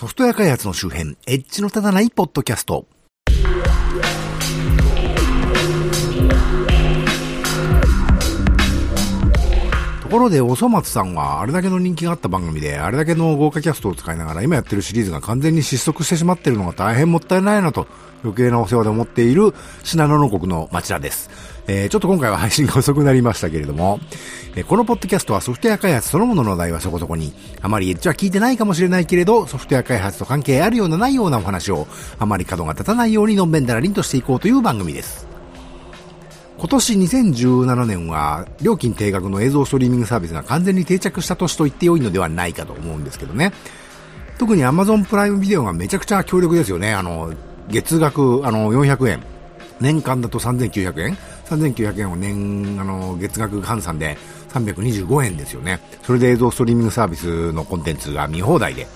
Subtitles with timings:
[0.00, 2.86] ソフトウェア開発の周辺、エッジの立たないポッドキャスト。
[10.00, 17.86] ところで、おそ松さんは、あれだけの人気があった番組で、あれだけの豪華キャストを使いながら、今やってるシリーズが完全に失速してしまってるのが大変もったいないなと、
[18.24, 19.52] 余計なお世話で思っている、
[19.84, 21.28] 信濃の国の町田です。
[21.72, 24.00] えー、ちょっと今回は配信が遅くなりましたけれども、
[24.56, 27.32] えー、このポッドキャストはソフトウェア開発そのものの話題はそこそこに、
[27.62, 31.86] あまりエッジは聞いてないかもしれないけれど、ソフトウェア開発と関係あるようなないようなお話を、
[32.18, 35.28] あまり角が立たないようにのんべんだらりんとしていこうという番組です。
[36.58, 43.52] 今年2017年は料金定額の映像ストリーミングサービスが完全に定着した年と言って良いのではないかと思うんですけどね。
[44.38, 46.92] 特に Amazon プライムビデオがめちゃくちゃ強力ですよね。
[46.94, 47.32] あの、
[47.68, 49.22] 月額、あの、400円。
[49.80, 51.18] 年間だと3900円
[51.50, 54.16] ?3900 円を年、あの、月額換算で
[54.50, 55.80] 325円ですよね。
[56.02, 58.86] それで映像ストリーミングサービスのコンテンツが見放題で。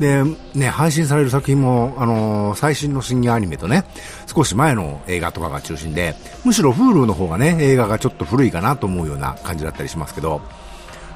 [0.00, 3.84] で、ね、配信される作品も、あのー、最新の深夜アニメとね、
[4.26, 10.40] 少し前の映画とかが中心で、むしろ Hulu の方がね、映画がちょっと古いかなと思うような感じだったりしますけど、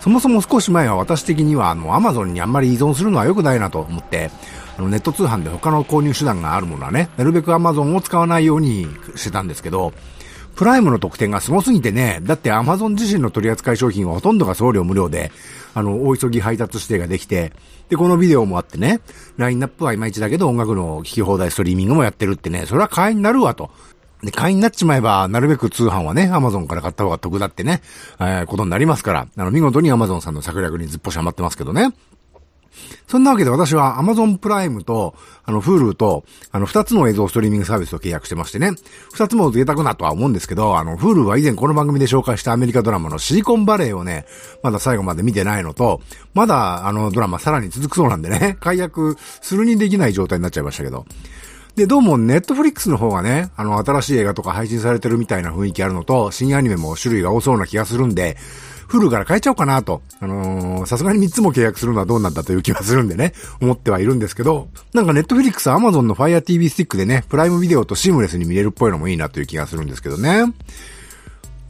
[0.00, 4.30] そもそも少し前は私的には、あの、Amazon にあんまり依存するのは良くないなと思って、
[4.76, 9.94] あの、ネット通販で他の購入手段があるものはね、なるべく Amazon を使わないようにしてたんですけど、
[10.54, 15.32] プライムの特典がすごすぎてね、だって Amazon 自身の取扱い商品はほとんどが送料無料で、
[15.74, 17.52] あの、大急ぎ配達指定ができて、
[17.88, 19.00] で、このビデオもあってね、
[19.36, 23.70] ラインナップはいまいちだけど音楽の聴き放題ストリーミングもやってるってね、それは会員になるわと。
[24.22, 27.82] で、会員になっちまえば、なるべく通販はね、アマゾンから買った方が得だってね、
[28.18, 31.92] えー、ことになりますから、あの、見事にアマゾンさんの策略にずっぽしはまってますけどね。
[33.06, 38.72] そんなわけで私は Amazon プライムと、あの、Hulu と、あの、二つの映像ストリーミングサービスを契約してましてね。
[39.12, 44.26] 二つも贅沢なとは思うんですけど、あの、Hulu は以前この番組で紹介したアメリカドラマのシリコンバレーをね、
[44.62, 46.00] まだ最後まで見てないのと、
[46.32, 51.04] まだあのドラマさらに続くそうなんでね、 解約するにできない状態になっちゃいましたけど。
[51.76, 58.36] で、どうもネットフリックスの方がね、あの、新しい映画とか配信されてるみたいな雰囲気あるのと、新アニメも種類が多そうな気がするんで、
[58.98, 60.02] フルから変えちゃおうかなと。
[60.20, 70.52] あのー、さすがに3つも契約するのはどうなんだという気はするんでね、思ってはいるんですけど、なんかネットフリックス、アマゾンの Fire TV スティックでね、プライムビデオとシームレスに見れるっぽいのもいいなという気がするんですけどね。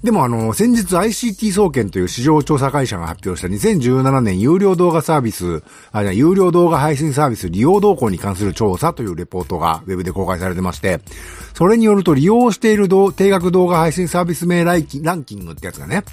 [0.05, 11.01] でもあの、先日 ICT 総研という市場調査会社が発表した2017年有料動画サービス、あ、じゃ有料動画配信サービス利用動向に関する調査というレポートがウェブで公開されてまして、
[11.55, 16.05] それによると利用している定額動画配信サービス名ランキングってやつがね、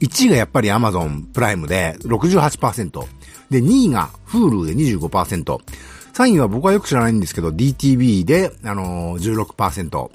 [0.00, 3.04] 1位がやっぱり Amazon プライムで68%。
[3.50, 5.58] で、2位が Hulu で25%。
[6.12, 10.10] 3位は僕はよく知らないんですけど、DTV で、あのー、16%。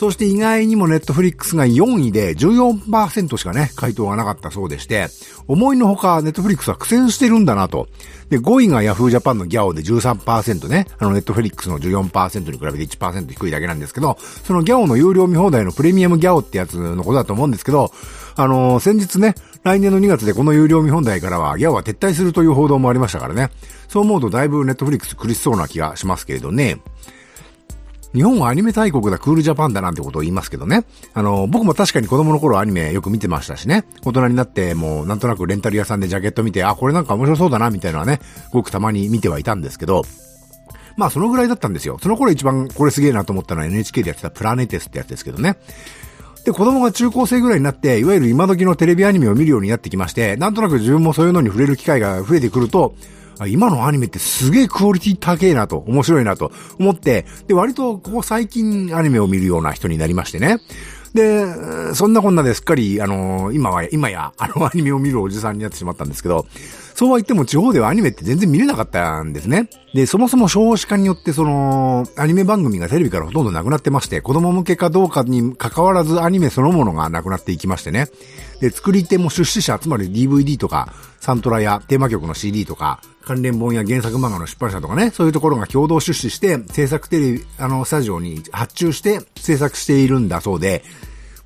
[0.00, 5.08] そして意外にもネットフリックスが4位で14%しかね、回答がなかったそうでして、
[5.46, 7.86] 思いのほかネットフリックスは苦戦してるんだなと。
[8.30, 17.92] で、5位が Yahoo Japan のギャオで13%ね、あのネットフリックスの14%に比べて1%低いだけなんですけど、そのギャオの有料見放題のプレミアムギャオってやつのことだと思うんですけど、
[18.36, 23.50] あのー、先日ね、来年の2月でこの有料見本題からはギャオは撤退するという報道もありましたからね。
[23.88, 26.80] そう思うとだいぶネットフリックス苦しそうな気がしますけれどね。
[28.14, 30.84] 日本はアニメ大国だ、クールジャパンだなんてことを言いますけどね。
[31.14, 33.84] あの、僕も確かに子供の頃アニメよく見てましたしね。
[34.04, 38.20] 大人になってもうなんとなくレンタル屋さんでジャケット見て、あ、これなんか面白そうだな、みたいなのはね、
[38.52, 40.02] ごくたまに見てはいたんですけど、
[40.96, 41.98] まあそのぐらいだったんですよ。
[42.02, 45.56] その頃一番これすげえなと思ったのは NHK でやってたプラネテスってやつですけどね。
[46.44, 52.94] で、子供が中高生ぐらいになって、いわゆる今時のテレビアニメを見るようになってきまして、なんとなく自分もそういうのに触れる機会が増えてくると、
[53.48, 60.58] 今のアニメってすげえクオリティ高えなと、面白いなと思って、で、割とここ最近アニメを見るような人になりましてね。
[61.14, 66.46] で、そんなこんなですっかり、あの、今は、今や、あの アニメを見るおじさんになってしまったんですけど、
[66.94, 69.68] そうは言っても地方ではアニメって全然見れなかったんですね。
[69.94, 78.08] で、そもそも少子化によってその、アニメ番組がテレビからほとんどなくなってまして、子供向けかどうかに関わらずアニメそのものがなくなっていきましてね。
[78.60, 90.82] で、作り手も出資者、つまり DVD とか、サントラやテーマ曲の CD とか、関連本や原作漫画の出版社とかね、そういうところが共同出資して、制作テレビ、あの、スタジオに発注して制作しているんだそうで、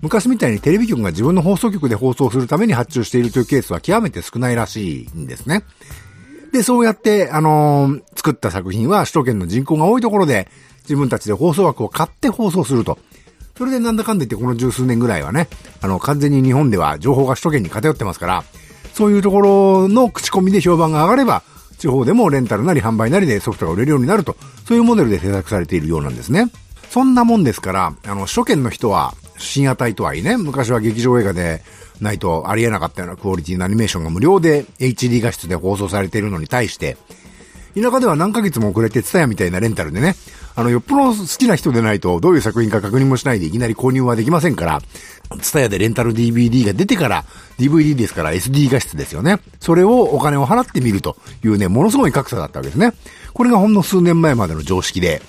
[0.00, 5.64] 昔みたいにテレビ局が自分の放送局で放送するために発注しているというケースは極めて少ないらしいんですね。
[6.52, 10.48] で、そうやって、あのー、作った作品は首都圏の人口が多いところで、
[10.82, 12.98] 自分たちで放送枠を買って放送すると。
[13.56, 15.48] それでなんだかんだ言ってこの十数年ぐらいはね、
[15.80, 18.44] あの、完全に日本では情報が首都圏に偏ってますから、
[18.92, 21.42] そういうところの口コミで評判が上がれば、
[21.84, 24.36] 地方でもレンタルなり販売なりでソフトが売れるようになると、
[24.66, 26.50] そういうモデルで制作されているようなんですね。
[26.88, 31.62] そんなもんですから、あの、初見の人は、深夜帯とはいえね、昔は劇場映画で
[32.00, 36.96] ないとありえなかったようなクオリティのアニメーションが無料で HD 画質で放送されているのに対して、
[37.74, 40.14] 田舎では何ヶ月も遅れて、ツタヤみたいなレンタルでね、
[40.56, 44.80] あの、よっぽど好きな人でないと、どういう作品か確認もしないでいきなり購入はできませんから、
[45.40, 47.24] ツタヤでレンタル DVD が出てから、
[47.58, 49.40] DVD ですから SD 画質ですよね。
[49.58, 52.92] それをお金を払ってみるというね、ものすごい格差だったわけですね。
[53.32, 55.20] これがほんの数年前までの常識で、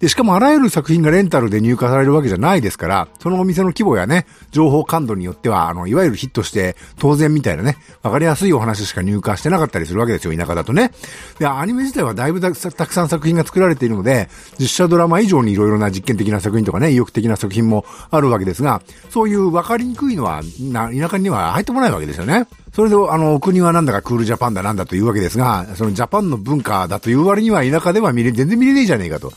[0.00, 10.92] で、しかもあらゆる作品がレンタルで入荷されるわけじゃないですから、そのお店の規模やね、情報感度によっては、あの、いわゆるヒットして当然みたいなね、わかりやすいお話しか入荷してなかったりするわけですよ、田舎だとね。
[11.40, 14.28] で、アニメ自体はだいぶたくさん作品が作られているので、
[14.58, 22.46] 実写ドラマ以上にいろいろな実験的な作品とかね、意欲的な作品もあるわけですが、そういうわかりにくいのは、な、田舎には入ってこないわけですよね。
[22.74, 29.32] それで、あの、お国はなんだかクールジャパンだなんだというわけですが、そのジャパンの文化だという割には田舎では見れ、全然見れねえじゃねえかと。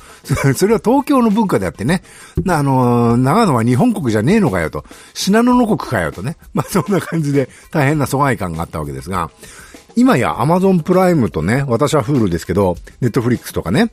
[0.57, 2.01] それは東京の文化であってね、
[2.48, 4.83] あの、長野は日本国じゃねえのかよと。
[5.13, 6.38] 信濃の国かよとね。
[6.53, 9.30] まあ、そんな感じで大変な疎外感があったわけですが、
[9.95, 13.92] 今や Amazon プライムとね、私は Hulu ですけど、Netflix とかね、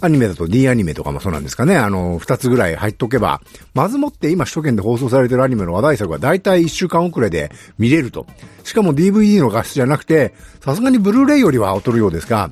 [0.00, 3.40] アニメだと D アニメとかもそうなんですかね、あの、二つぐらい入っとけば、
[3.74, 8.26] まずもって今首都圏で放送されてるアニメの話題作は大体一週間遅れで見れると。
[8.62, 10.34] しかも DVD の画質じゃなくて、
[10.64, 12.48] さすがにブルーレイよりは劣るようですが、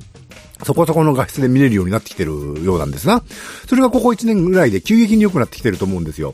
[0.63, 2.31] そこそこの画質で見れるようになってきてる
[2.63, 3.23] ようなんですが、
[3.67, 6.33] それがここ1年ぐらいで急激に良くなってきてると思うんですよ。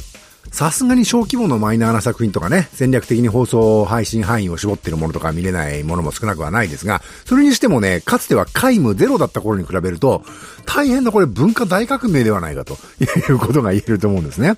[0.52, 10.24] さすがに小規模のマイナーな作品とかね、戦略的に放送配信範囲を絞ってるものとか見れないものも少なくはないですが、それにしてもね、かつては皆無ゼロだった頃に比べると、
[10.66, 14.58] 大変なこれ文化大革命ではないかということが言えると思うんですね。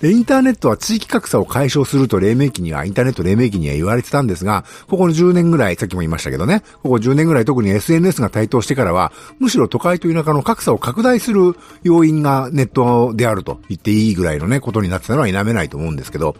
[0.00, 16.36] で、インターネットは地域格差を解消すると黎明期には、インターネット黎明期には言われてたんですが、ここの10年ぐらい、さっきも言いましたけどね、ここ10年ぐらい特に SNS が台頭してからは、むしろ都会と田舎の格差を拡大する要因がネットであると言っていいぐらいのね、ことになってたのは否めないと思うんですけど、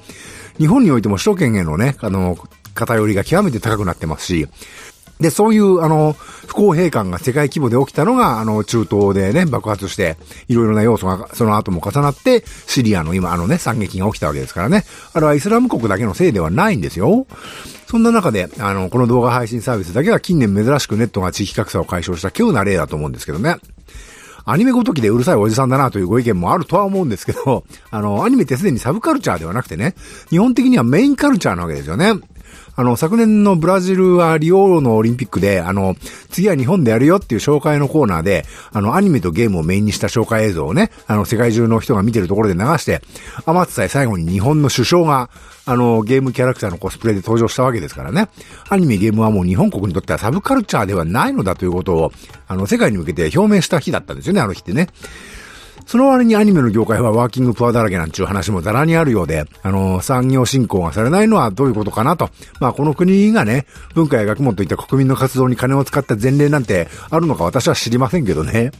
[0.58, 2.36] 日本においても首都圏へのね、あの、
[2.74, 4.48] 偏りが極めて高くなってますし、
[5.20, 6.14] で、そういう、あの、
[6.46, 10.16] 不公平感が世界規模で起きたのが、あの、中東でね、爆発して、
[10.48, 14.84] いろいろな要素が、その後も重なって、シリアの今、あのね、惨劇が起きたわけですからね。
[15.14, 17.26] あれはイスラム国だけのせいではないんですよ。
[17.88, 23.56] そんな中で、あの、この動画配信サービスだけは近年珍しくネットが地域格差を解消した稀有な例だと思うんですけどね。
[24.48, 29.94] アニメごときでうるさいおじさんだなというご意見もあるとは思うんですけど、あの、アニメってすでにサブカルチャーではなくてね、
[30.30, 32.12] 基本的にはメインカルチャーなわけですよね。
[32.76, 35.96] あの、昨年のブラジルはリオのオリンピックで、あの、
[36.30, 43.00] 次は日本でやるよっていう紹介のコーナーで、あの、アニメとゲームをメインにした紹介映像をね、あの、世界中の人が見てるところで流して、
[43.46, 45.30] 余ってさえ最後に日本の首相が、
[45.64, 48.28] あの、ゲームキャラクターのコスプレで登場したわけですからね。
[48.68, 52.12] アニメゲームはもう日本国にとってはサブカルチャーではないのだということを、
[52.46, 54.88] あの、世界に向けて表明した日だったんですよね、あの日ってね。
[55.86, 62.28] その割にアニメの業界はワーキングプアだらけなんちゅう話もざらにあるようで、あの、産業振興がされないのはどういうことかなと。
[62.60, 68.72] まあ、この国がね、文化や学問といった国民の活動に金を使った前例なんてあるのか私は知りませんけどね。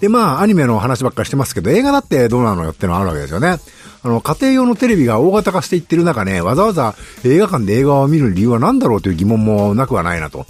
[0.00, 3.56] で、まあ、アニメの話ばっかりしてますけど、映画だってどうなのよってのはあるわけですよね。
[4.02, 10.46] あの、家庭用のテレビが大型化していってる中ね、わざわざ映画館で映画を見る理由は何だろうという疑問もなくはないなと。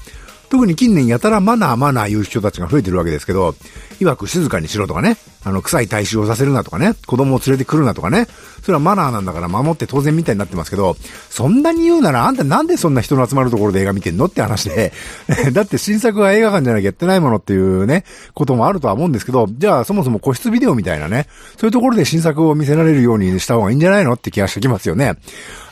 [0.51, 3.55] 特に近年やたらマナーマナー言う人たちが増えてるわけですけど、
[4.01, 8.27] 曰く静かにしろとかね、あの、臭い体臭をさせるなとかね、子供を連れてくるなとかね、
[8.63, 10.97] それはマナーなんだから守って当然みたいになってますけど、
[11.31, 14.93] そんなに言うならあんたなんでそんな人の集まるところで映画見てんのって話で、
[15.55, 18.05] だって新作は映画館じゃなきゃやってないものっていうね、
[18.35, 21.29] こともあるとは思うんですけど、じゃあそもそも個室ビデオみたいなね、
[21.59, 25.15] そういうところで新作を見せられるようにした方がいいんじゃないのって気がしてきますよね。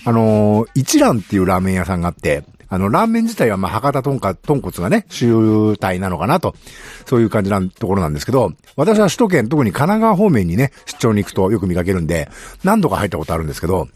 [0.04, 6.54] あのー、一蘭っていうラーメン屋さんがあって、あの、ラーメン自体はまあ、博多豚か、豚骨がね、主体なのかなと、
[7.06, 12.28] そういう感じなところなんですけど、私は首都圏、特に神奈川方面にね、出張に行くとよく見かけるんで、
[12.64, 13.88] 何度か入ったことあるんですけど、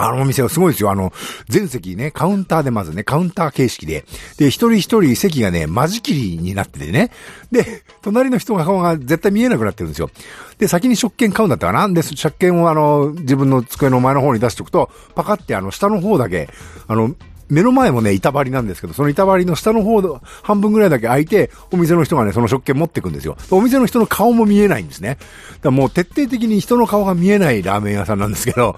[0.00, 0.92] あのお店はすごいですよ。
[0.92, 1.12] あの、
[1.48, 4.04] 全席ね、カウンターでまずね、カウンター形式で。
[4.36, 7.10] で、一人一人席がね、間仕切りになっててね。
[7.50, 10.08] で、隣の人が顔が絶対見えなくなってるんですよ。
[10.58, 16.48] で、先に食券買うんだったかなんで、食券をあの、自分の机の前の方に出しておくと、パカってあの、下の方だけ、
[16.86, 17.16] あの、
[17.50, 23.36] 目の前もね、板張りなんですけど、その板張りの下の方の、半分ぐらいだけ開いて、お店の人がね、その食券持ってくんですよ。
[23.50, 25.10] お店の人の顔も見えないんですね。
[25.10, 25.20] だか
[25.64, 28.76] らもう徹底的に人の顔が見えないラーメン屋さんなんですけど、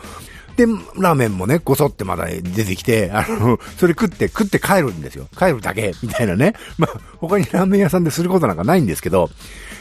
[0.60, 0.66] で、
[0.98, 5.26] ラーメンもね、ごそってまだ出てきて、あの、それ食って、食って帰るんですよ。
[5.38, 6.54] 帰るだけ、みたいなね。
[6.76, 9.30] まあ、他にラーメン屋さんですることなんかないんですけど、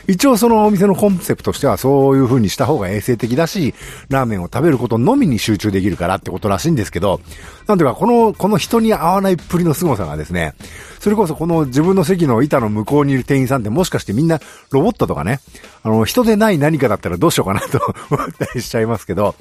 [0.08, 3.76] 一応そのお店のコンセプトとしてはそういう風にした方が衛生的だし、
[4.10, 7.22] ラーメンを食べることのみに集中できるからってことらしいんですけど、
[7.68, 10.56] なんていうかこの、この人に合わないっぷりの凄さがですね、
[11.00, 14.40] それこそこの自分の席の板の向こうにいる店員さんってもしかしてみんな
[14.72, 15.42] ロボットとかね、
[15.84, 19.36] あの、人でない何かだったらどうしようかなと思ったりしちゃいますけど、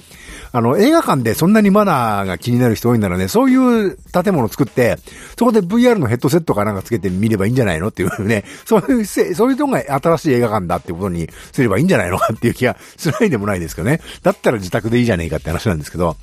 [0.53, 4.97] あの、映画館ででそんなにマナーが気になる人多いんならね、そういう建物作って、
[5.39, 14.01] そこで VR のヘッドセットかなんかつけて見ればいいんじゃないのっていうね、 そういう、そういうのが新しい映画館だってことにすればいいんじゃないのかっていう気がしないでもないですけどね。
[14.23, 16.17] だったら自宅でいいじゃねえかって話なんですけど、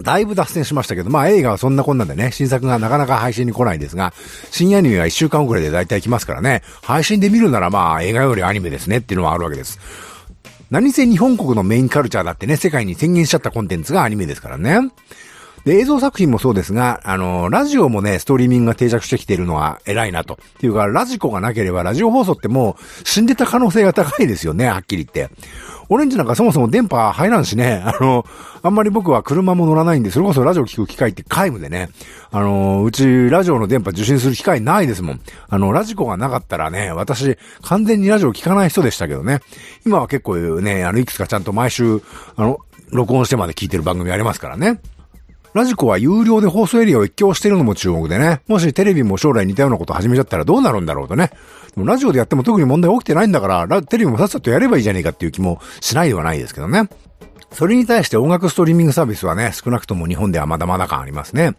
[0.00, 4.14] だいぶ脱線しましたけど、まあ映画はそんなこんなんでね、新作がなかなか配信に来ないんですが、
[4.50, 9.78] 深アニメは1週間遅れで大体来ますからね、配信で見るならまあ映画よりアニメですねっていうのはあるわけです。
[10.70, 14.90] 何せ日本国のメインカルチャーだってね、世界に宣言しちゃったコンテンツがアニメですからね。
[15.66, 20.34] で、映像作品もそうですが、あの、ラジオもね、ストリーミングが定着してきているのは偉いなと。
[20.34, 25.34] っていうか、ラジコがなければラジオ放送ってもう死んでた可能性が高いですよね、はっきり言って。
[25.88, 28.24] オレンジなんかそもそも電波入らんしね、あの、
[28.62, 31.88] あんまり僕は車も乗らないんで、それこそラジオ聞く機会って皆無でね、
[32.30, 35.20] あの、うちラジオの電波受信する機会ないですもん。
[35.48, 39.40] あの、ラジコがなかったらね、私、完全にラジオ聞かない人でしたけどね。
[39.84, 42.02] 今は結構ね、あの、いくつかちゃんと毎週、
[42.36, 42.58] あの、
[42.90, 44.80] 録音してまで聞いてる番組ありますからね。
[45.56, 51.30] ラジコは有料で放送エリアを一挙してるのも注目でね、もしテレビも将来似たようなこと始めちゃったらどうなるんだろうとね。
[51.74, 56.90] でもラジオでやっても特に問題起きてないんだから、テレビもさっさとやればいいじゃねえかっていう気もしないではないですけどね。
[57.52, 61.54] それに対して音楽ストリーミングサービスはね、少なくとも日本ではまだまだ感ありますね。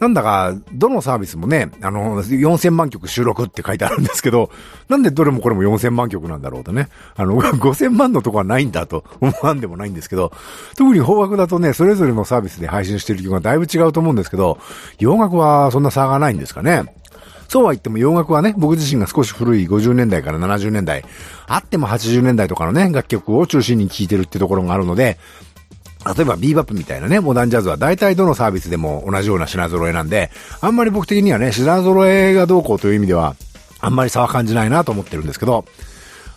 [0.00, 4.50] なんだか、どのサービスもね、あの、4000万曲収録って書いてあるんですけど、
[4.88, 6.88] なんでどれもこれも4000万曲なんだろうとね。
[7.16, 10.32] あの、 5000万のとこはないんだと思わんでもないんですけど、
[10.76, 14.58] 特に邦楽だとね、それぞれのサービスで配信してる曲がだいぶ違うと思うんですけど、
[14.98, 16.84] 洋楽はそんな差がないんですかね。
[17.48, 21.04] そうは言っても洋楽はね、僕自身が少し古い50年代から70年代、
[21.46, 25.18] あっても80年代とかのね、楽曲を中心に聴いてるってところがあるので、
[26.04, 30.30] 例えばビーバップみたいなね、モダンジャズは大体どのサービスでも同じような品揃えなんで、
[30.60, 33.36] あんまり僕的にはね、品揃えがどうこうという意味では、
[33.80, 35.64] あんまり差は感じないなと思ってるんですけど、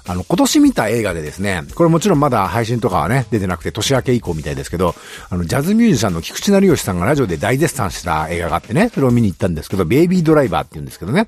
[0.08, 4.96] あの、今年見た映画でですね、これもちろんまだ配信とかはね、出てなくて年明け以降みたいですけど、
[5.30, 11.28] あの、ジャズミュージシャンの菊池成吉さんがラジオで大絶賛した映画があってね、それを見に行ったんですけど、ベイビードライバーって言うんですけどね、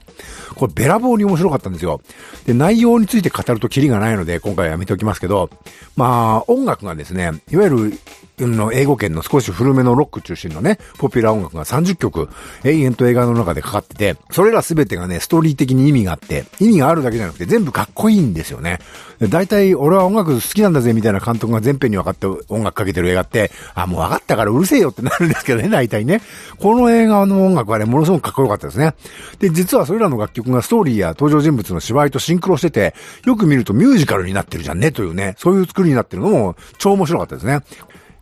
[0.56, 2.02] これべらぼうに面白かったんですよ。
[2.46, 5.50] で、内容について語るとキリがないので、今回はやめておきますけど、
[5.98, 8.00] まあ、音楽がですね、いわゆる
[8.48, 12.30] の英語圏の少し古めのロック中心のね、ポピュラー音楽が30曲、
[12.64, 18.69] 永遠と映画の中でかかってて、それら全てがね、ストーリー的に意味があって、意味があるだけじゃなくて全部かっこいいんですよね。
[18.78, 18.80] ね
[19.28, 26.22] 大体、俺は音楽好きなんだぜ、みたいな監督が全編に分かって音楽かけてる映画って、あ、もう分かったからうるせえよってなるんですけどね、大体ね。
[26.58, 28.94] この映画の音楽はね、ものすごくかっこよかったですね。
[29.40, 32.96] で、実はそれらの楽曲がストーリーや登場人物の芝居とシンクロしてて、
[33.26, 37.60] よく見るとミュージカルになってるじゃんね、というね、そういう作りになってるのも超面白かったですね。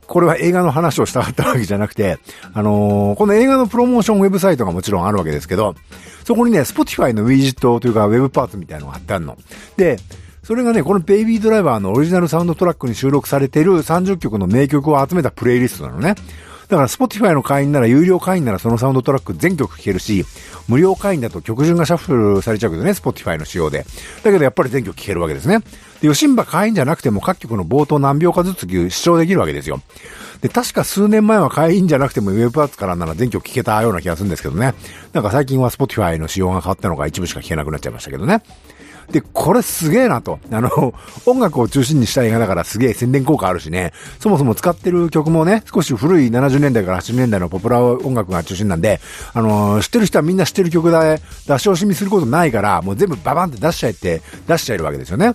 [0.07, 2.17] これは映画の話をしたかったわけじゃなくて、
[2.53, 5.75] あのー、この映画のプロモーションウェブサイトがもちろんあるわけですけど、
[6.23, 9.37] そこにね、Spotify のウィジットというかウェブパーツみたいなのが貼ってあるの。
[9.75, 9.97] で、
[10.47, 16.15] それがね、このベイビードライバーのオリジナルサウンドトラックに収録されている30曲の名曲を集めたプレイリストなのね。
[16.69, 20.23] だから Spotify の会員なら、有料会員ならそのサウンドトラック全曲聴けるし、
[20.69, 23.85] 無料会員だと曲順がシャッフルされちゃうけどね、Spotify の仕様で。
[24.23, 25.59] だけどやっぱり全曲聴けるわけですね。
[25.99, 29.81] で、吉ンバ会員じゃなくても各曲の冒頭何秒かずつ視聴できるわけですよ。
[30.39, 34.75] で、確か数年前は会員じゃなくてもウェブパーツからなら全曲聴けたような気がするんですけどね。
[35.11, 38.41] なんか最近は Spotify の仕様が変わったのが一部しか聴けなくなっちゃいましたけどね。
[39.11, 40.39] で、これすげえなと。
[40.51, 40.93] あの、
[41.25, 43.93] 音楽を中心にした映画だからすげえ宣伝効果あるしね。
[44.19, 48.99] そもそも使ってる曲もね、少し古い70年代から80年代のポプラ音楽が中心なんで、
[49.33, 55.33] あの、知ってる人はみんな知ってる曲で出し惜しみすることないから、もう全部ババンって出しちゃえって出しちゃえるわけですよね。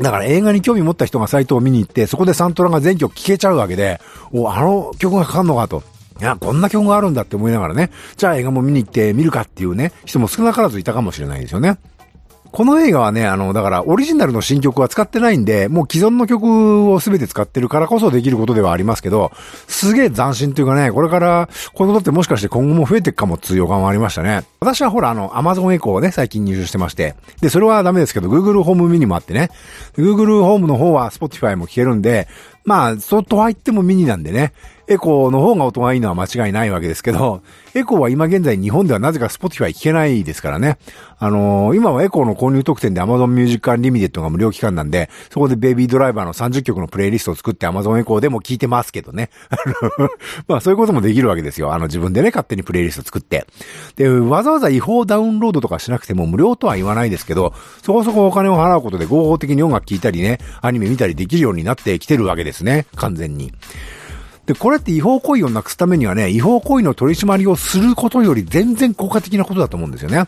[0.00, 4.00] だから映画に興味持った人がサイトを見に行って、そこでサントラが全曲聴けちゃうわけで、
[4.32, 5.82] お、あの曲がかかんのかと。
[6.20, 11.78] いや、こんな曲があるんだって思いながらね、じゃあ映画も見に行って見るかっていうね、人も少なからずいたかもしれないですよね。
[12.56, 19.30] この映画はね、あの、だから、オリジナルの新曲は使ってないんで、もう既存の曲を全て使ってるからこそできることではありますけど、
[19.68, 24.44] すげえ斬新というかね、これから、このことってもしかして今後も増えていくかもっていう予感はありましたね。
[24.58, 29.50] 私はほら、あの、Amazon エコーをね、最近入手してまして、で、それはダメですけど、Google ホームミニもあってね、
[29.98, 32.26] Google ホームの方は Spotify も聞けるんで、
[32.64, 34.54] まあ、そうとは言ってもミニなんでね、
[34.88, 37.42] エコーの方が音がいいのは間違いないわけですけど、
[37.74, 40.78] エコーは今現在日本ではなぜか Spotify 聞けないですからね。
[41.18, 49.30] あのー、今はエコーの購入特典で Amazon Music Unlimited が無料期間なんで、そこでベイビードライバーの30曲のプレイリストを作って Amazon エコーでも聞いてますけどね。
[50.46, 51.72] まあそういうこともできるわけですよ。
[51.72, 53.46] あの自分でね、勝手にプレイリスト作って。
[53.96, 57.52] で、わざわざ違法ダウンロードとかしなくても無料とは言わないですけど、
[57.82, 62.86] そこそこお金を払うことで合法的に音楽聴いたりね、アニメ見たりできるようになってきてるわけですね。
[62.94, 63.52] 完全に。
[64.46, 70.24] で、これって違法行為をなくすためにはね、違法行為の取り締まりをすることより全然効果的なことだと思うんですよね。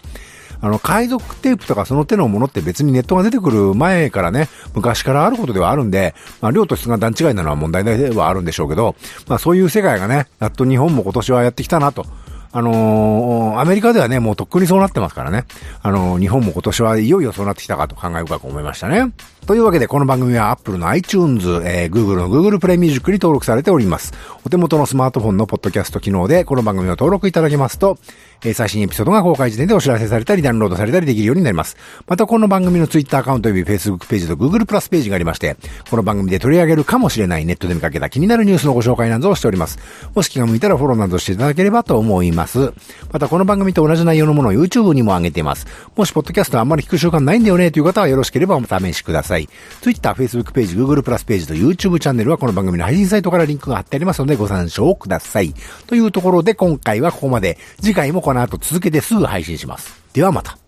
[0.61, 8.97] あの、海賊テープとかその手のものって別にネットが出てくる前からね、昔からあることではあるんで、まあ、量と質が段違いなのは問題ではあるんでしょうけど、
[9.29, 12.05] まあ、そういう世界がね、やっと日本も今年はやってきたなと。
[12.51, 15.45] あのー、アメリカではね、もうとっくにそうなってますからね。
[15.83, 19.13] あのー、日本も今年はいよいよそうなってきたかと考え深く思いましたね。
[19.47, 24.13] というわけで、この番組は Apple の iTunes、えー、Google の Google Play Music に登録されております。
[24.45, 27.99] お手元のスマートフォンのポッドキャスト機能で、この番組を登録いただけますと、
[28.43, 31.77] えー、最新エピソードが公開時点でお知らせされたり、ダウンロードされたりできるようになります。
[32.07, 35.57] また、この番組の Twitter アカウント及び Facebook ページと Google プラスページがありまして、
[35.91, 39.79] この番組で取り上げるかもしれないネットで見かけた気になるニュースのご紹介などをしております。
[40.15, 42.73] もし気が向いたらフォローなどしていただければと思います。
[43.13, 45.67] また、この番組と同じ内容のものを YouTube にも上げています。
[45.97, 49.49] もし、ポッドキャストあんまり聞く習慣ないんだよねという方はよろしければお試しください。
[49.81, 55.55] Twitter、Facebook ページ、Google プラスページと YouTube チャンネルはこの番組の配信サイトからリンクが貼ってありますのでご参照ください。
[55.87, 57.59] というところで今回はここまで。
[57.81, 60.03] 次回もこの後続けてすぐ配信します。
[60.13, 60.59] ではまた。